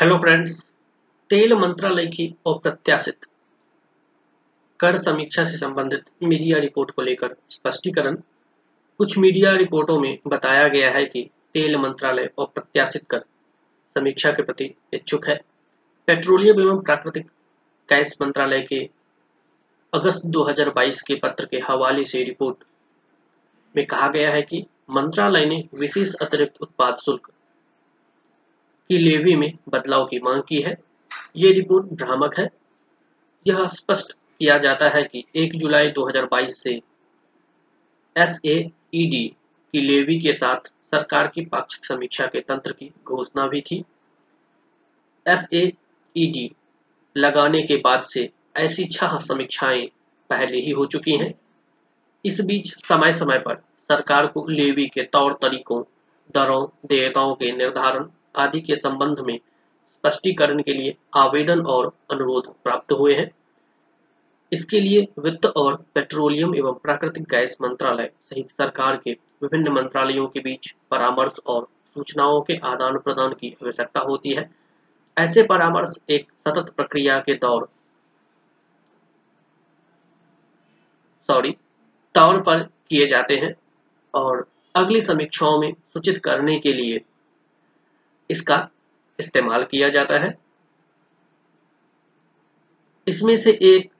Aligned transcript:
Hello 0.00 0.16
friends 0.16 0.66
तेल 1.30 1.54
मंत्रालय 1.54 2.06
की 2.06 2.26
अप्रत्याशित 2.46 3.26
कर 4.80 4.96
समीक्षा 4.96 5.44
से 5.44 5.56
संबंधित 5.56 6.02
मीडिया 6.22 6.58
रिपोर्ट 6.58 6.90
को 6.90 7.02
लेकर 7.02 7.36
स्पष्टीकरण। 7.50 8.16
कुछ 8.98 9.18
मीडिया 9.18 9.52
रिपोर्टों 9.52 9.98
में 10.00 10.18
बताया 10.26 10.68
गया 10.68 10.90
है 10.90 11.04
कि 11.04 11.30
तेल 11.54 11.76
मंत्रालय 11.76 12.30
अप्रत्याशित 12.38 13.06
कर 13.10 13.18
समीक्षा 13.96 14.30
के 14.30 14.42
प्रति 14.42 14.74
इच्छुक 14.92 15.26
है। 15.28 15.40
पेट्रोलियम 16.06 16.60
एवं 16.60 16.82
प्राकृतिक 16.82 17.26
गैस 17.88 18.16
मंत्रालय 18.22 18.60
के 18.60 18.90
अगस्त 19.92 20.26
2022 20.26 21.00
के 21.02 21.14
पत्र 21.14 21.46
के 21.46 21.56
हवाले 21.56 22.04
से 22.04 22.22
रिपोर्ट 22.24 22.64
में 23.76 23.86
कहा 23.86 24.08
गया 24.08 24.30
है 24.30 24.42
कि 24.42 24.66
मंत्रालय 24.90 25.46
ने 25.46 25.68
विशेष 25.74 26.14
अतिरिक्त 26.14 26.62
उत्पाद 26.62 26.96
शुल्क 26.96 27.32
की 28.88 28.98
लेवी 28.98 29.36
में 29.36 29.52
बदलाव 29.68 30.04
की 30.06 30.18
मांग 30.18 30.42
की 30.48 30.60
है। 30.60 30.76
ये 31.36 31.52
रिपोर्ट 31.52 31.86
भ्रामक 31.86 32.38
है। 32.38 32.48
यह 33.46 33.66
स्पष्ट 33.66 34.12
किया 34.12 34.58
जाता 34.58 34.88
है 34.88 35.02
कि 35.02 35.24
1 35.36 35.56
जुलाई 35.56 35.90
2022 35.90 36.62
से 36.62 36.80
एस 38.16 38.40
की 38.46 39.36
लेवी 39.76 40.18
के 40.18 40.32
साथ 40.32 40.66
सरकार 40.66 41.26
की 41.26 41.44
पाक्षिक 41.44 41.84
समीक्षा 41.84 42.26
के 42.26 42.40
तंत्र 42.40 42.72
की 42.72 42.90
घोषणा 43.04 43.46
भी 43.46 43.60
थी। 43.60 43.84
एस 45.26 45.48
लगाने 47.16 47.62
के 47.62 47.76
बाद 47.76 48.02
से 48.02 48.30
ऐसी 48.56 48.84
छह 48.84 49.18
समीक्षाएँ 49.18 49.86
पहले 50.30 50.58
ही 50.58 50.70
हो 50.70 50.86
चुकी 50.86 51.16
हैं। 51.16 51.34
इस 52.24 52.40
बीच 52.40 52.86
समय 52.86 53.12
समय 53.12 53.38
पर 53.38 53.54
सरकार 53.88 54.26
को 54.26 54.46
लेवी 54.48 54.86
के 54.86 55.02
तौर 55.02 55.32
तरीकों, 55.32 55.82
दरों, 56.30 56.68
देयताओं 56.86 57.34
के 57.34 57.52
निर्धारण 57.52 58.08
आदि 58.36 58.60
के 58.60 58.76
संबंध 58.76 59.20
में 59.20 59.36
स्पष्टीकरण 59.36 60.62
के 60.62 60.72
लिए 60.72 60.96
आवेदन 61.14 61.60
और 61.66 61.92
अनुरोध 62.10 62.52
प्राप्त 62.64 62.92
हुए 62.92 63.14
हैं। 63.14 63.30
इसके 64.52 64.80
लिए 64.80 65.06
वित्त 65.18 65.46
और 65.46 65.76
पेट्रोलियम 65.94 66.54
एवं 66.54 66.72
प्राकृतिक 66.72 67.22
गैस 67.22 67.56
मंत्रालय 67.62 68.10
सहित 68.30 68.50
सरकार 68.50 68.96
के 68.96 69.12
विभिन्न 69.42 69.72
मंत्रालयों 69.72 70.26
के 70.26 70.40
बीच 70.40 70.70
परामर्श 70.90 71.40
और 71.46 71.66
सूचनाओं 71.96 72.40
के 72.40 72.56
आदान 72.64 72.98
प्रदान 72.98 73.32
की 73.32 73.56
आवश्यकता 73.62 74.00
होती 74.00 74.34
है। 74.34 74.50
ऐसे 75.16 75.42
परामर्श 75.42 75.96
एक 76.10 76.30
सतत 76.48 76.72
प्रक्रिया 76.76 77.18
के 77.18 77.34
दौर 77.34 77.68
सॉरी 81.28 81.56
तौर 82.14 82.40
पर 82.40 82.62
किए 82.90 83.06
जाते 83.06 83.34
हैं 83.34 83.54
और 84.14 84.46
अगली 84.74 85.00
समीक्षाओं 85.00 85.60
में 85.60 85.72
सूचित 85.72 86.18
करने 86.18 86.58
के 86.58 86.72
लिए 86.72 87.00
इसका 88.30 88.68
इस्तेमाल 89.18 89.64
किया 89.64 89.88
जाता 89.88 90.18
है। 90.18 90.38
इसमें 93.06 93.36
से 93.36 93.50
एक 93.62 93.90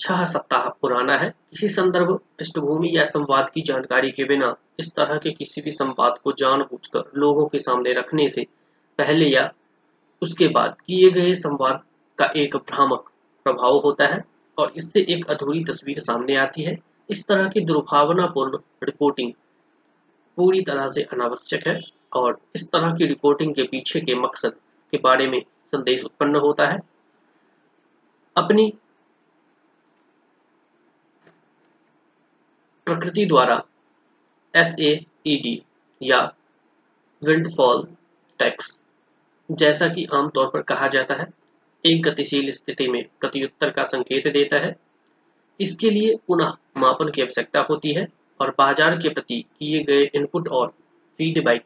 छह 0.00 0.24
सप्ताह 0.24 0.68
पुराना 0.68 1.16
है। 1.16 1.28
किसी 1.50 1.68
संदर्भ, 1.68 2.12
पृष्ठभूमि 2.38 2.90
या 2.92 3.04
संवाद 3.04 3.50
की 3.50 3.60
जानकारी 3.60 4.10
के 4.10 4.24
बिना 4.24 4.54
इस 4.80 4.92
तरह 4.92 5.18
के 5.18 5.30
किसी 5.30 5.60
भी 5.60 5.70
संवाद 5.70 6.18
को 6.18 6.32
जानबूझकर 6.32 7.10
लोगों 7.14 7.46
के 7.46 7.58
सामने 7.58 7.92
रखने 7.92 8.28
से 8.28 8.46
पहले 8.98 9.26
या 9.26 9.50
उसके 10.22 10.48
बाद 10.48 10.76
किए 10.86 11.10
गए 11.10 11.34
संवाद 11.34 11.82
का 12.18 12.32
एक 12.36 12.56
भ्रामक 12.56 13.10
प्रभाव 13.44 13.78
होता 13.78 14.06
है 14.06 14.24
और 14.58 14.72
इससे 14.76 15.00
एक 15.00 15.30
अधूरी 15.30 15.64
तस्वीर 15.64 16.00
सामने 16.00 16.36
आती 16.36 16.62
है। 16.62 16.78
इस 17.10 17.26
तरह 17.26 17.48
की 17.48 17.60
दुर्भावनापूर्ण 17.60 18.58
रिपोर्टिंग 18.82 19.32
पूरी 20.36 20.60
तरह 20.60 20.88
से 20.88 21.02
अनावश्यक 21.02 21.66
है। 21.66 21.80
और 22.16 22.38
इस 22.56 22.68
तरह 22.70 22.94
की 22.96 23.06
रिपोर्टिंग 23.06 23.54
के 23.54 23.62
पीछे 23.62 24.00
के 24.00 24.14
मकसद 24.14 24.52
के 24.92 24.98
बारे 24.98 25.26
में 25.26 25.40
संदेश 25.72 26.04
उत्पन्न 26.04 26.36
होता 26.38 26.68
है। 26.68 26.78
अपनी 28.36 28.72
प्रकृति 32.86 33.24
द्वारा 33.26 33.62
एस 34.54 34.74
या 36.00 36.20
विंडफॉल 37.22 37.86
टैक्स 38.40 38.78
जैसा 39.48 39.88
कि 39.88 40.04
आमतौर 40.14 40.50
पर 40.50 40.62
कहा 40.62 40.86
जाता 40.88 41.14
है, 41.14 41.26
एक 41.84 42.02
गतिशील 42.02 42.50
स्थिति 42.50 42.88
में 42.88 43.02
प्रत्युत्तर 43.20 43.70
का 43.70 43.84
संकेत 43.84 44.26
देता 44.32 44.56
है। 44.56 44.74
इसके 45.60 45.90
लिए 45.90 46.16
पुनः 46.28 46.52
मापन 46.78 47.10
की 47.10 47.22
आवश्यकता 47.22 47.60
होती 47.60 47.92
है 47.94 48.06
और 48.40 48.54
बाज़ार 48.58 48.96
के 48.98 49.08
प्रति 49.08 49.40
किए 49.58 49.82
गए 49.84 50.04
इनपुट 50.14 50.48
और 50.48 50.68
फीडबैक 51.18 51.64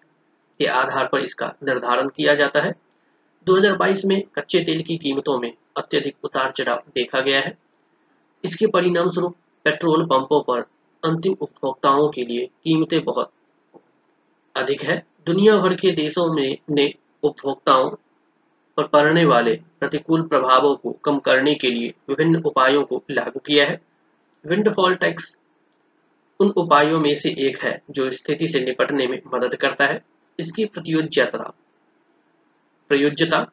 के 0.60 0.66
आधार 0.66 1.08
पर 1.12 1.18
इसका 1.18 1.46
निर्धारण 1.64 2.08
किया 2.08 2.34
जाता 2.34 2.60
है। 2.60 2.72
2022 3.46 4.04
में 4.04 4.22
कच्चे 4.34 4.60
तेल 4.60 4.82
की 4.82 4.96
कीमतों 4.98 5.38
में 5.38 5.52
अत्यधिक 5.76 6.16
उतार 6.24 6.50
चढ़ाव 6.50 6.82
देखा 6.94 7.20
गया 7.20 7.40
है। 7.40 7.56
इसके 8.44 8.66
परिणाम 8.66 9.10
स्वरूप 9.10 9.36
पेट्रोल 9.64 10.04
पंपों 10.04 10.40
पर 10.42 10.60
अंतिम 11.02 11.36
उपभोक्ताओं 11.40 12.08
के 12.08 12.24
लिए 12.24 12.46
कीमतें 12.64 13.04
बहुत 13.04 13.32
अधिक 14.56 14.82
है। 14.82 15.02
दुनिया 15.26 15.56
भर 15.56 15.74
के 15.74 15.90
देशों 15.90 16.32
में 16.34 16.58
ने 16.70 16.92
उपभोक्ताओं 17.22 17.90
पर 18.76 18.86
पड़ने 18.86 19.24
वाले 19.24 19.54
प्रतिकूल 19.80 20.22
प्रभावों 20.22 20.74
को 20.76 20.90
कम 21.04 21.18
करने 21.18 21.54
के 21.54 21.70
लिए 21.70 21.94
विभिन्न 22.08 22.42
उपायों 22.46 22.84
को 22.84 23.02
लागू 23.10 23.38
किया 23.38 23.66
है। 23.66 23.80
विंडफॉल 24.44 24.94
टैक्स 24.94 25.38
उन 26.40 26.52
उपायों 26.56 27.00
में 27.00 27.14
से 27.14 27.30
एक 27.48 27.58
है 27.58 27.80
जो 27.90 28.10
स्थिति 28.10 28.46
से 28.46 28.60
निपटने 28.60 29.06
में 29.06 29.20
मदद 29.34 29.54
करता 29.54 29.84
है। 29.84 30.00
इसकी 30.40 30.64
प्रतियोज्यता। 30.64 31.52
प्रयोज्यता, 32.88 33.44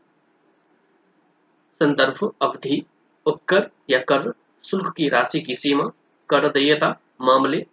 संदर्भ, 1.80 2.32
अवधि, 2.42 2.86
उपकर 3.26 3.70
या 3.90 4.00
कर, 4.00 4.34
शुल्क 4.64 4.94
की 4.98 5.10
राशि 5.10 5.42
की 5.42 5.56
सीमा, 5.56 5.88
कर 6.30 6.50
देयता, 6.50 7.00
मामले, 7.22 7.66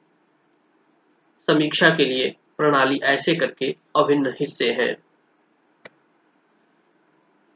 समीक्षा 1.47 1.89
के 1.91 2.05
लिए 2.05 2.37
प्रणाली 2.59 3.01
ऐसे 3.03 3.35
करके 3.35 3.77
अभिन्न 3.97 4.35
हिस्से 4.41 4.71
हैं। 4.73 4.97